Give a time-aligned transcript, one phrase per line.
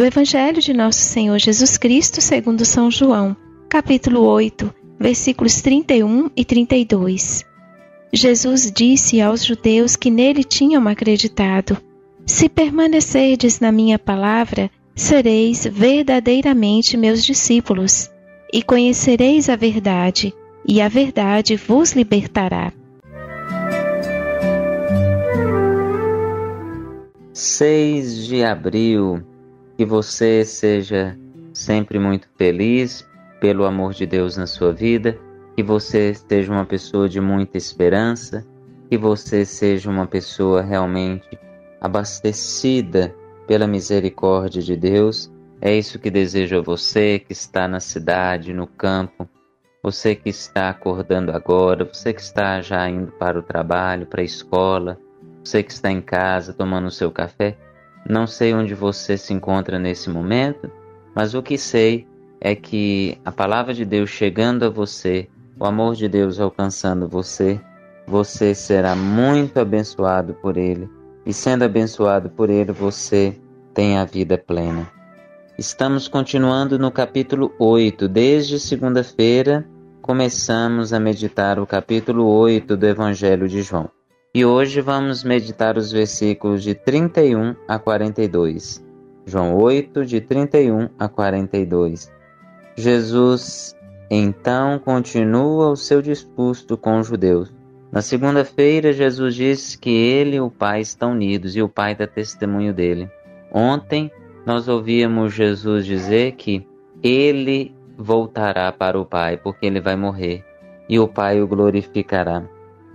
[0.00, 3.36] Do Evangelho de Nosso Senhor Jesus Cristo, segundo São João,
[3.68, 7.44] capítulo 8, versículos 31 e 32.
[8.10, 11.76] Jesus disse aos judeus que nele tinham acreditado:
[12.24, 18.10] Se permanecerdes na minha palavra, sereis verdadeiramente meus discípulos,
[18.50, 20.32] e conhecereis a verdade,
[20.66, 22.72] e a verdade vos libertará.
[27.34, 29.22] 6 de abril,
[29.80, 31.18] que você seja
[31.54, 33.02] sempre muito feliz
[33.40, 35.18] pelo amor de Deus na sua vida,
[35.56, 38.46] que você seja uma pessoa de muita esperança,
[38.90, 41.26] que você seja uma pessoa realmente
[41.80, 45.32] abastecida pela misericórdia de Deus.
[45.62, 49.26] É isso que desejo a você que está na cidade, no campo,
[49.82, 54.24] você que está acordando agora, você que está já indo para o trabalho, para a
[54.24, 55.00] escola,
[55.42, 57.56] você que está em casa tomando seu café.
[58.08, 60.70] Não sei onde você se encontra nesse momento,
[61.14, 62.06] mas o que sei
[62.40, 65.28] é que a palavra de Deus chegando a você,
[65.58, 67.60] o amor de Deus alcançando você,
[68.06, 70.88] você será muito abençoado por Ele.
[71.26, 73.38] E sendo abençoado por Ele, você
[73.74, 74.90] tem a vida plena.
[75.58, 78.08] Estamos continuando no capítulo 8.
[78.08, 79.68] Desde segunda-feira
[80.00, 83.90] começamos a meditar o capítulo 8 do Evangelho de João.
[84.32, 88.80] E hoje vamos meditar os versículos de 31 a 42.
[89.26, 92.12] João 8, de 31 a 42.
[92.76, 93.74] Jesus
[94.08, 97.52] então continua o seu discurso com os judeus.
[97.90, 102.06] Na segunda-feira, Jesus disse que ele e o Pai estão unidos e o Pai dá
[102.06, 103.10] testemunho dele.
[103.52, 104.12] Ontem,
[104.46, 106.64] nós ouvíamos Jesus dizer que
[107.02, 110.44] ele voltará para o Pai, porque ele vai morrer,
[110.88, 112.44] e o Pai o glorificará.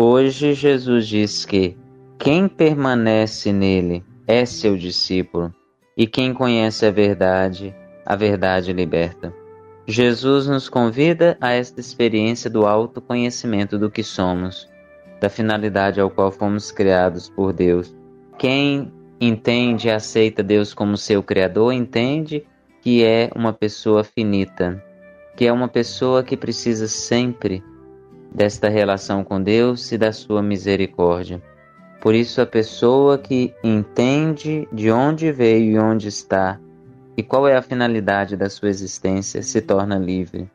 [0.00, 1.76] Hoje, Jesus diz que
[2.20, 5.52] quem permanece nele é seu discípulo,
[5.96, 7.74] e quem conhece a verdade,
[8.06, 9.34] a verdade liberta.
[9.88, 14.68] Jesus nos convida a esta experiência do autoconhecimento do que somos,
[15.20, 17.92] da finalidade ao qual fomos criados por Deus.
[18.38, 22.46] Quem entende e aceita Deus como seu Criador entende
[22.82, 24.80] que é uma pessoa finita,
[25.36, 27.64] que é uma pessoa que precisa sempre
[28.34, 31.42] desta relação com Deus e da sua misericórdia.
[32.00, 36.60] Por isso, a pessoa que entende de onde veio e onde está
[37.16, 40.48] e qual é a finalidade da sua existência se torna livre.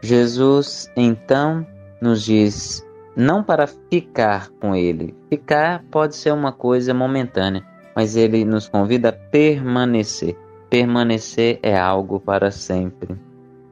[0.00, 1.64] Jesus, então,
[2.00, 5.14] nos diz não para ficar com Ele.
[5.28, 7.64] Ficar pode ser uma coisa momentânea,
[7.94, 10.36] mas Ele nos convida a permanecer.
[10.68, 13.14] Permanecer é algo para sempre.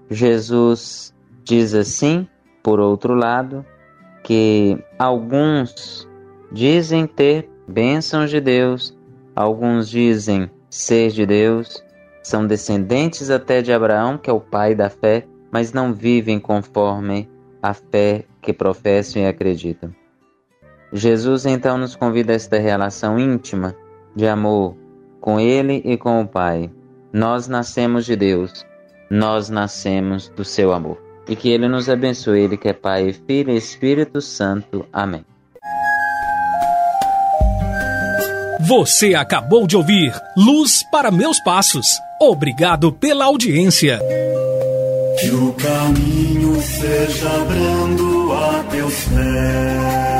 [0.09, 1.13] Jesus
[1.51, 2.29] Diz assim,
[2.63, 3.65] por outro lado,
[4.23, 6.09] que alguns
[6.53, 8.97] dizem ter bênçãos de Deus,
[9.35, 11.85] alguns dizem ser de Deus,
[12.23, 17.29] são descendentes até de Abraão, que é o pai da fé, mas não vivem conforme
[17.63, 19.95] a fé que professam e acreditam.
[20.93, 23.77] Jesus então nos convida a esta relação íntima
[24.15, 24.77] de amor
[25.21, 26.71] com Ele e com o Pai.
[27.13, 28.67] Nós nascemos de Deus,
[29.09, 31.10] nós nascemos do seu amor.
[31.31, 34.85] E que Ele nos abençoe, Ele que é Pai, Filho e Espírito Santo.
[34.93, 35.25] Amém.
[38.67, 41.87] Você acabou de ouvir Luz para Meus Passos.
[42.21, 43.99] Obrigado pela audiência.
[45.21, 50.20] Que o caminho seja brando a teus pés.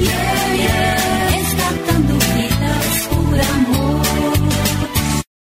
[0.00, 1.27] Yeah, yeah.